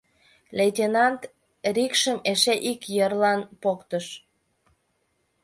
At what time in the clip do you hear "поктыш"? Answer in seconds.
3.61-4.05